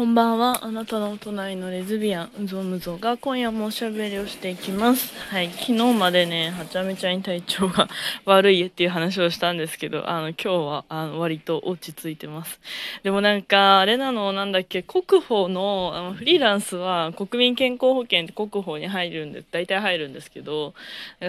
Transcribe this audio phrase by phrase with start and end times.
[0.00, 0.64] こんばんは。
[0.64, 5.12] あなたの隣のレズビアン、うぞむぞが今夜もおしゃべりをしていきます。
[5.28, 5.50] はい。
[5.50, 7.86] 昨日までね、はちゃめちゃに体調が
[8.24, 12.62] 悪いっていう話をしたんですけど、あの、今日は、あの、割と落ち着いてます。
[13.02, 20.72] でもなんか、あれなの、なんだっけ、国保の、あの、フリーランスは国民健康保険って国保に入るんで、大体入るんですけど、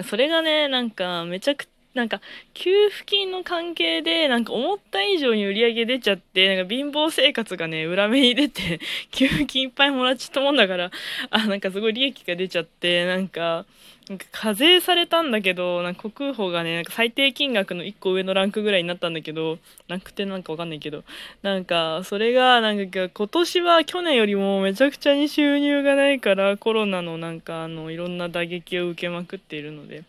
[0.08, 2.22] それがね、なんか、めちゃくちゃなんか、
[2.54, 8.80] 給付金の関係で、なんか思った以上に売り上げ出ちゃって、なんか貧乏生活がね、裏目に出て、
[9.12, 10.90] 給付金いっぱいもらっちゃったもんだから、
[11.30, 13.66] あ、なんかすごい利益が出ちゃって、なんか、
[14.08, 21.04] なんか課税されたんだけど、なんか国保がね、なんか最低金額の1個上のランクぐらいになったんだけど、ランクってなんかわかんないけど、
[21.42, 30.04] なんか、それが、なんか今年は去年よりもめちゃくちゃに収入がないから、コロナのなんかあの、いろんな打撃を受けまくっているので、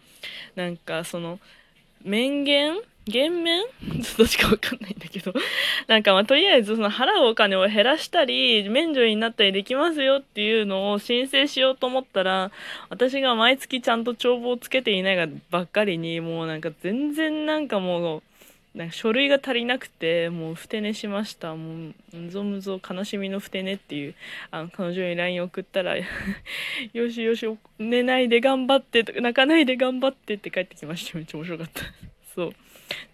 [0.55, 1.39] なんかその、
[2.03, 2.75] 面言
[3.05, 3.63] 減免
[4.17, 5.33] どっちかわかんないんだけど。
[5.87, 12.51] なんかまあとりあえずその払うお金を減らしたり免除になったりできますよっていうのを申請しようと思ったら
[12.89, 18.23] 私が毎月ちゃんと帳簿をつけていないがばっかりにもうなんか全然なんかもう
[18.75, 21.55] なんか書類が足りなくてもうふて寝しました。
[21.55, 24.15] もうむぞむぞ悲しみのふて寝っていう
[24.49, 25.95] あの彼女に LINE 送ったら
[26.93, 31.17] よしよし寝ないで頑張って泣かないで頑張ってって帰ってきました。
[31.17, 31.81] めっちゃ面白かった。
[32.33, 32.53] そう。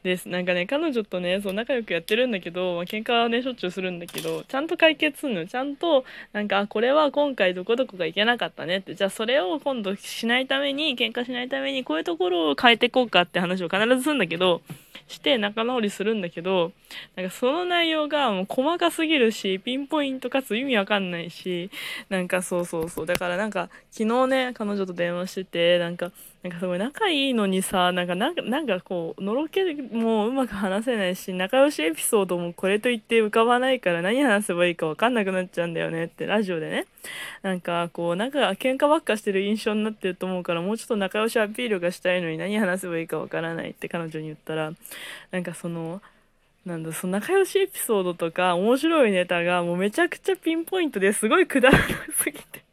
[0.04, 0.30] です。
[0.30, 8.96] なんかね彼女とねそう仲良くやってるんだけど、まあ、喧嘩はねしょっちゅうするんだけどちゃんと解決するのちゃんとなんかこれは今回どこどこがいけなかったねって。
[8.96, 14.62] じゃあそれを今度しないために喧嘩しないためにこういうところを変えていこうかって話を必ずするんだけど
[15.10, 16.72] して仲直りするんだけど、
[17.16, 21.72] なんかその内容がもう細かすぎるし、ピンポイントかつ意味わかんないし、
[22.10, 23.06] なんかそうそうそう。
[23.06, 36.86] だからなんか昨日ね、彼女と電話してて、なんか、なんかすごい仲いいのにさ、なんか、なんか、こう、のろけもうまく話せないし、仲良しエピソードもこれと言って浮かばないから何話せばいいかわかんなくなっちゃうんだよねってラジオでね。
[37.42, 44.72] なんかこう、なんか喧嘩ばっかしてる印象になってると思うから、もうちょっと仲良しアピールがしたいのに何話せばいいかわからないって彼女に言ったら、
[45.32, 46.02] なんかその、
[46.66, 51.86] なんだ、その仲良しエピソードとか面白いネタがもうめちゃくちゃピンポイントですごいくだらな
[52.16, 52.64] すぎて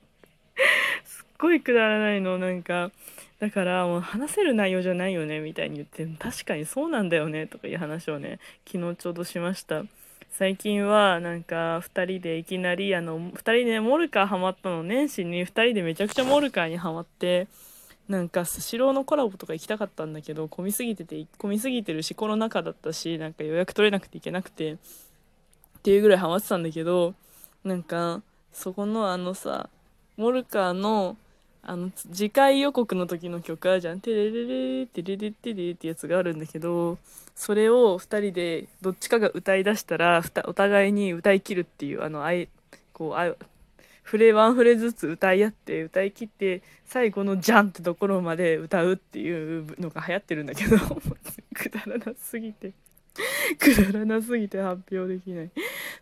[1.04, 2.92] すっごいくだらないの、なんか、
[3.38, 9.84] だからもう話せる内容じゃないよねみたいに言って確かにそうなんだよねとかいう話をね昨日ちょうどしました。
[10.32, 17.48] 最近はなんか2人でいきなりあの2人でモルカーハマったの年始に2人でめちゃくちゃモルカーにハマって
[18.08, 24.76] なんかスシローのコラボとか行きたかったんだけど混みすぎてて混みすぎてるしコロナ禍だったしなんか予約取れなくて行けなくてっ
[25.82, 27.14] ていうぐらいハマってたんだけど
[27.64, 28.20] なんか
[28.52, 29.70] そこのあのさ
[30.18, 31.16] モルカーの
[31.68, 36.96] あの次回予告の時の曲あるじゃん「テレレレテレレテレ」ってやつがあるんだけど
[37.34, 42.48] それを2人でどっちかが歌いだしたらお互いに歌い切るっていうあのあい
[42.92, 43.34] こうあ
[44.04, 50.78] フレワンフレずつ歌い合って歌い切って最後の「ジャン」ってところまで歌うっていうのが流行ってるんだけど
[51.52, 52.72] くだらなすぎて。
[53.58, 55.50] くだらなすぎて発表できない。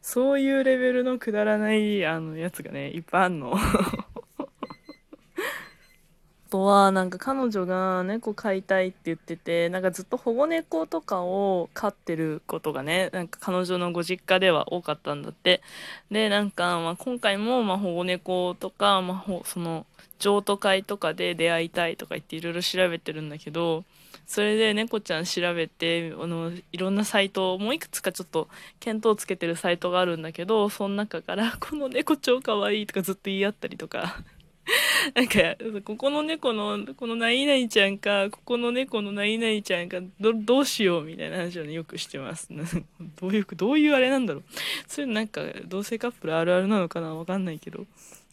[0.03, 3.57] そういうレベルのくだらないあのやつがねいっぱいあんの。
[6.55, 15.63] とはなんか彼女が猫飼いたいって言っててなんかずっと保護猫とかを飼ってることがねなんか彼女のご実家では多かったんだって。
[16.13, 19.85] でなんか、まあ、今回もま保護猫とか、まあ、その
[20.21, 23.83] 譲渡会とかで出会いたいとか言っていろいろ調べてるんだけど
[24.25, 28.47] それで猫ちゃん調べてあのいろんなサイトもういくつかちょっと
[28.79, 34.23] 見当つけてるサイトがあるんだけどその中から「この猫超かわいい」とかずっと言い合ったりとか。
[35.15, 42.49] なんか、ここの猫の、この何々ちゃんか、ここの猫の何々ちゃんか、ど、どうしようみたいな話をね、よくしてます。
[43.21, 44.45] どういう、どういうあれなんだろう。
[44.87, 47.87] そういうなんか、同性カップルあるあるなのかなわかんないけど。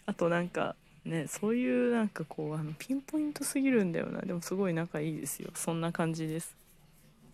[0.06, 4.22] あとなんか、ね、そういうなんかこう、あの、ピンポイントすぎるんだよな。
[4.22, 5.50] でもすごい仲いいですよ。
[5.56, 6.61] そんな感じです。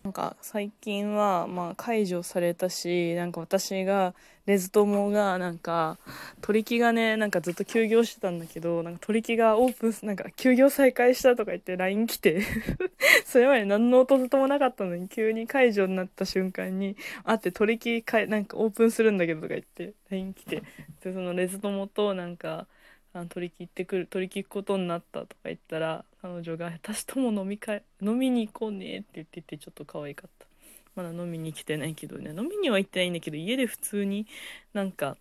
[0.04, 4.14] なんか最近はまあ解除されたしなんか私が
[4.46, 5.98] レズ友がなんか
[6.40, 12.40] 取り木がねなんかずっと休業してたんだけどなんか取り木がオープンなんか休業再開したとか言って LINE 来て
[13.26, 20.62] それまで何の音ともなかったのに急に解除になった瞬間に会って取り木かなんかオープンするんだけどとか言って LINE 来て
[21.04, 22.66] でそのレズ友となんか
[23.12, 30.46] あの取り切ってくる取り切ることになったとか言ったら彼女が「私とも飲み会飲みに行こうね」って言っててちょっと可愛かった
[30.94, 34.26] まだ飲みに来てないけどね飲みには行ってないんだけど家で普通に
[34.72, 35.16] なんか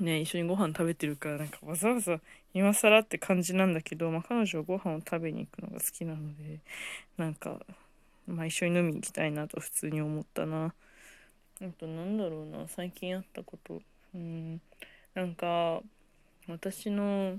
[0.00, 2.20] ね一緒にご飯食べてるからなんかわざわざ
[2.54, 6.60] 今更って感じなんだけど、まあ、彼女はご飯を食べに行くのが好きなので
[7.16, 7.60] なんか、
[8.26, 10.72] まあ、一緒に飲みに行きたいなと普通に思ったな。
[11.60, 13.82] あとなんだろうな最近あったこと。
[14.14, 14.60] うん
[15.14, 15.82] なんか
[16.48, 17.38] 私の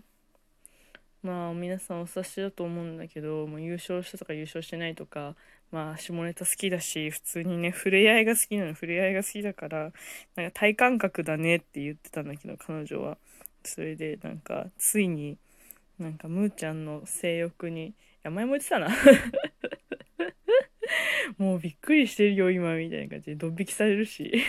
[1.23, 5.35] まあ皆さんお察しだと思うんだけどもう優勝したとか優勝してないとか
[5.71, 9.91] まあ下ネタ好きだし普通にね触れ合いが好きなの触れ合いが好きだから
[10.35, 13.17] なんか体感覚だねって言ってたんだけど彼女は。
[13.65, 15.37] それでなんかついに
[15.99, 18.87] なんかむーちゃんの性欲にいや前も言ってたな。
[21.37, 24.31] もうびっくりしてるよ今みたいな感じでドン引きされるし。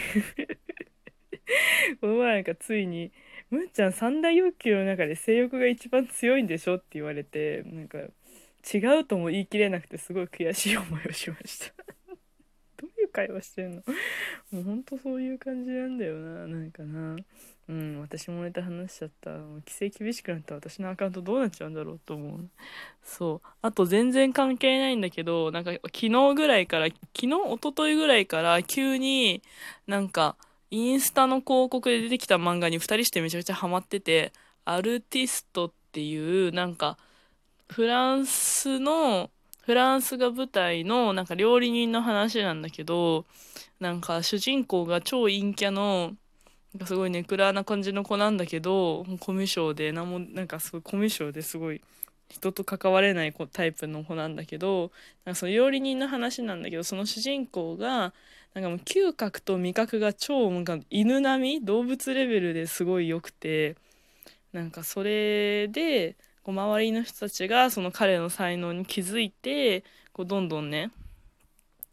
[2.01, 3.11] この前なんかついに
[3.50, 11.75] 「むーちゃん三大欲求の中で性欲が一番強いんでしょ?」って言われてなんか違うとも言い切れなくてすごい悔しい思いをしました。
[12.81, 13.82] どういう会話してんの？
[14.52, 16.47] もうほんとそういう感じなんだよな。
[16.47, 17.17] なんかな。
[17.69, 19.31] うん私もネタ話しちゃった。
[19.31, 20.55] 規制厳しくなった。
[20.56, 22.50] 私のアカウントどうなっちゃうんだろうと思う。
[23.02, 23.49] そう。
[23.62, 29.43] あと全然関係ないんだけどなんか昨日ぐらいから昨日一昨日ぐらいから急に
[29.87, 30.37] なんか
[30.71, 34.33] インスタの広告で出てきた漫画に2人してめちゃくちゃハマってて
[34.65, 36.97] アルティストっていうなんか
[37.69, 39.31] フランスの
[39.63, 43.25] フランスが舞台のなんか料理人の話なんだけど
[43.79, 46.13] なんか主人公が超陰キャの
[46.75, 51.81] なんかすごいネクラな感じの子なんだけどコミュ障で何もなんかすごいコミュ障ですごい
[52.31, 54.93] 人と関われないタイプの子なんだけど
[55.25, 58.12] なんかその料理人の話なんだけどその主人公が
[58.55, 63.77] なんかもう嗅覚と味覚が超なんか犬並み動物レベルですごい良くて
[64.53, 70.91] なんかそれでこう周りの人たちがその彼の才能に気づいてこうどんどんね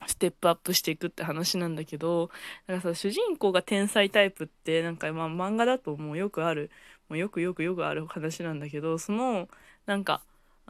[0.06, 2.30] ステップアップしていくって話なんだけど
[2.68, 6.70] なんかさ主人公が天才タイプってなんかまあ漫画だともうよくある
[7.10, 9.48] もうよくよくよくある話なんだけどその
[9.88, 10.22] なんか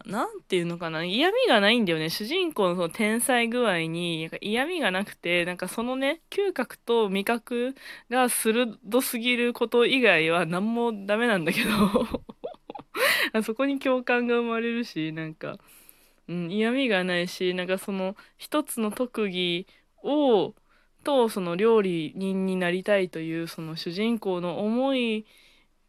[0.05, 2.09] なんていうのかな嫌味がないんだよね。
[2.09, 7.75] 主人公のその天才具合に嫌味がなくてなんかそのね嗅覚と味覚
[8.09, 12.23] が鋭すぎること以外は何もダメなんだけど。
[13.43, 15.59] そこに共感が生まれるしなんか、
[16.27, 19.67] うん、嫌味がないしなんかその一つの特技
[20.03, 20.55] を
[21.03, 25.25] とその料理人になりたいというその主人公の思い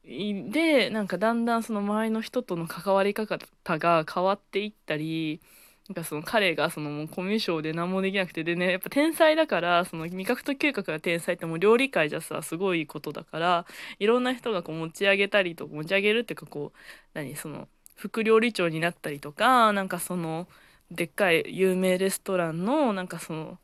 [0.09, 5.43] でなんかだんだんその周りの人との関わり方が変わっていったり
[5.89, 13.67] なんかその彼がそのもうコミュ障で何もできなくてでねやっぱ天才だからその味覚と嗅覚が天才ってもう料理界じゃさすごいことだから
[13.99, 16.79] いろんな人がこう持ち上げたりと持ち上げるっていうかこう
[17.15, 20.49] 何その副料理長になったりとかなんかその
[20.91, 23.59] でっかい有名レストランのなんかその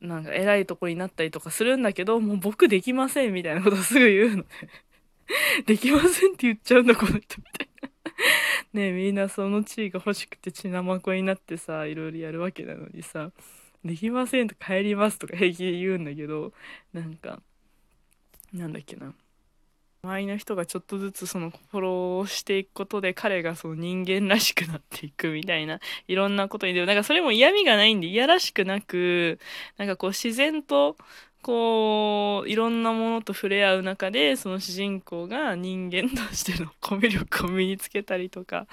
[0.00, 4.44] なんか偉いとこになったりとかするんだけどもう僕できませんみたいなことをすぐ言うの。
[5.66, 7.90] できませんって言っちゃうんだ、この人みたいな。
[8.72, 13.32] ねみんなその地位が欲しくて血生子になってさ、いろいろやるわけなのにさ、
[13.84, 16.52] できませんと帰りますとか平気で言うんだけど、
[16.92, 17.42] なんか、
[18.52, 19.14] なんだっけな。
[20.06, 29.40] 周りの人がちょっとずつそのフォローをしていくことで彼がその人間らしくなっていくみたいないろんなことにでもなんかそれも嫌味がないんでいやらしくなく
[29.78, 30.96] なんかこう自然と
[31.46, 38.66] こういろんなものと触れ合う中でその主人公が人間としての コミュ力を身につけたりとか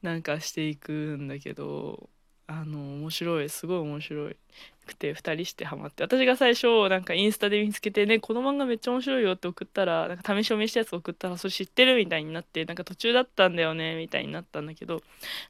[0.00, 2.08] なんかしていくんだけど
[2.46, 3.48] あの面白い。
[3.48, 4.36] すごい面白い
[4.86, 6.04] くて2人してハマって。
[6.04, 15.02] 私が最初なんかインスタで見つけてねこの漫画めっちゃ面白いよって送ったらなんか試し読みしたやつ送ったらそれ知ってるみたいになってなんか途中だったんだよねみたいになったんだけど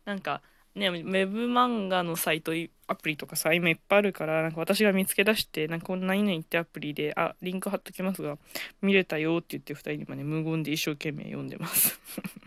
[0.07, 0.41] なんか
[0.75, 2.53] ね、ウェブ漫画のサイト、
[2.87, 8.39] アプリとかさ、今いっぱいあるから、なんか私が見つけ出して、なんかこんな何々ってアプリで、あ、リンク貼っときますが、
[8.83, 12.01] 見れたよって言って2人に今ね、無言で一生懸命読んでます。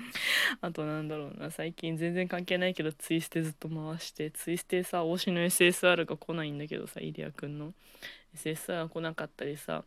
[0.60, 7.74] あとなんだろうな、最近全然関係ないけど、ツイステずっと回して、ツイステさ、推しの SSR が来ないんだけどさ、イデアくんの
[8.36, 9.86] SSR が来なかったりさ、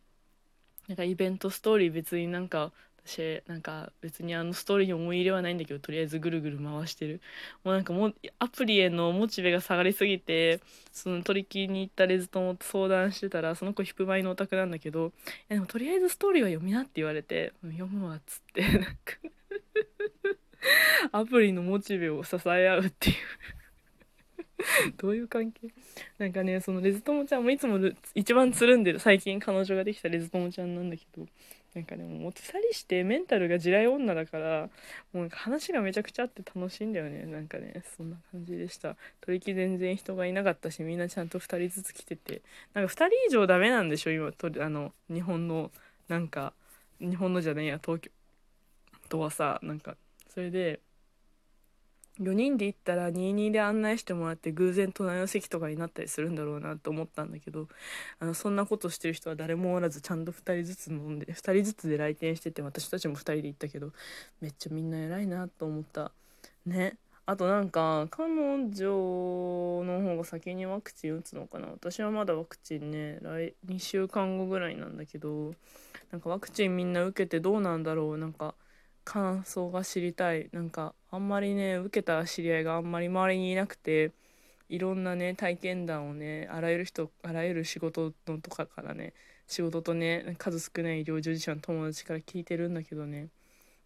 [0.87, 7.19] なんかイベントストーリー別になんか私なんか別にあのストーリーに思い入れはないんだけどとりあえずぐるぐる回してる。
[7.63, 10.59] もうなんかもアプリへのモチベが下がりすぎて
[10.91, 15.11] その取り木に行ったレズ友と相談してたらその子ヒップマイのオタクなんだけど
[15.49, 18.89] 「でもとりあえずストーリーは読みな」って言われて「読むわ」っつってなんか
[21.11, 23.15] アプリのモチベを支え合うっていう。
[24.97, 25.69] どういう関係？
[26.19, 27.79] なんかねそのレズ友ちゃんもいつも
[28.13, 28.99] 一番つるんでる。
[28.99, 31.25] 最近彼女ができたレズ友ちゃんなんだけど。
[31.73, 34.69] なんかでももっさりしてメンタルが地雷女だから
[35.13, 37.25] もう話がめちゃくちゃあって楽しいんだよね。
[37.25, 38.97] なんかねそんな感じでした。
[39.21, 42.41] 取り木全然人がいなかったしみんなちゃんと2人ずつ来てて。
[42.73, 45.71] なんか2人以上ダメなんでしょ今とあの日本の
[46.09, 46.53] なんか
[46.99, 48.11] 日本のじゃねえや東京
[49.07, 49.95] とはさなんか。
[50.33, 50.79] それで
[52.19, 57.67] 4人で行ったら22で案内してもらって偶然隣の席とかになったりするんだろうなと思ったんだけど
[58.19, 63.91] あのそんなことしてる人は誰もおらずちゃんと2人ずつ飲んで2人ずつで来店してて私たちも2人で行ったけど
[64.41, 66.11] めっちゃみんな偉いなと思った。
[66.65, 66.97] ね。
[67.25, 71.67] あとなんか彼女の方が先にワクチン打つのかな。
[71.67, 75.53] 私はまだワクチンね来2週間後ぐらいなんだけど
[76.11, 78.17] なんかワクチンみんな受けてどうなんだろう。
[78.17, 78.55] なんか
[79.03, 80.49] 感想が知りたい。
[80.51, 84.11] なんかあんまりね受けた知り合いがあんまり周りにいなくて
[84.69, 89.13] いろんなね体験談をねあらゆる人あらゆる仕事のとかからね
[89.45, 93.27] 仕事とね数少ない医療従事者の友達から聞いてるんだけどね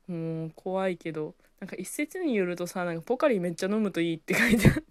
[0.08, 4.84] もう怖いけどなんか一説によるとさなんかポカリめっちゃ飲むといいって書いてあって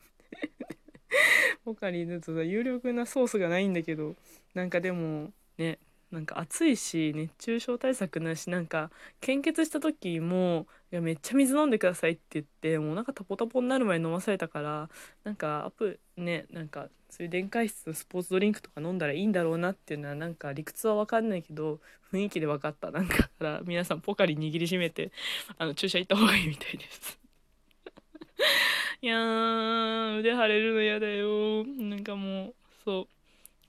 [1.64, 4.16] ポカリだとさ有力なソースがないんだけど
[4.54, 5.78] なんかでもね
[6.14, 8.90] なんか暑いし熱中症対策なしなんか
[9.20, 14.90] 献血した時も「いやめっちゃ水飲んでください」って言ってもうなんかタポタポになる前に飲まされたから
[15.24, 21.80] なんかアップねなんかそういう電解質のスポーツドリンクとか飲んだらいいんだろうなっていうのはなんか理屈は分かんないけど
[22.12, 22.90] 雰囲気で分かった。
[22.90, 25.12] なんかから皆さんポカリ握りしめて
[25.58, 27.18] あの注射行った方がいいみたいです。
[29.02, 31.64] いやー腕腫れるの嫌だよ。
[31.64, 32.54] なんかもう
[32.84, 33.13] そう。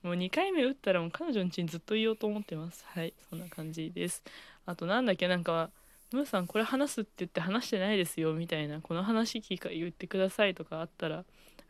[0.06, 2.84] もう2回目打ったらもう彼女の家にずっといようと思ってます。
[2.86, 4.22] はいそんな感じです。
[4.64, 5.70] あとなんだっけなんか
[6.12, 11.24] ムーさんこれ話すって言って話してないですよみたいなこの話聞か言ってくださいとかあったら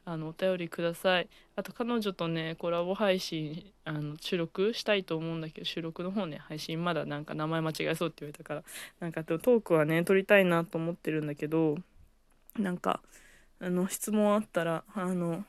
[0.04, 1.28] あのお便りください。
[1.56, 8.62] あと彼女とねコラボ配信あの収録したいと思うんだけど収録の方ね配信まだなんか名前間違えそうって言われたから
[9.00, 11.78] なんかトークはね撮りたいなと思ってるんだけど
[12.58, 13.00] なんか
[13.60, 15.44] あの質問あったらあの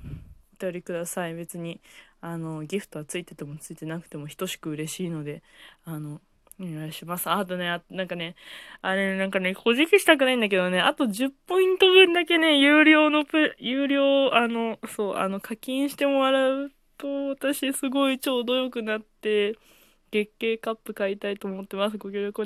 [0.60, 1.36] お便りください。
[1.36, 1.79] 別に
[2.22, 5.44] あのギフトはついててもついてなくても等しく嬉しいので
[5.86, 6.22] あの
[6.60, 7.30] お願いします。
[7.30, 8.36] あとね、あなんかね、
[8.82, 19.56] あれ、なんかね、小じきしたくないんだけどね、あと10ポイント分だけね、有料のプ、有料、あの、そう、あの、課金してもらうと、私すごいちょうどよくなって、
[20.12, 21.98] 月経カップ買いたいと思ってます。
[21.98, 22.46] ご協力お